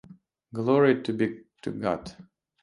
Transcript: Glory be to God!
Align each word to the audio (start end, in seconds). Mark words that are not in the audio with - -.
Glory 0.51 0.95
be 0.95 1.43
to 1.61 1.71
God! 1.71 2.15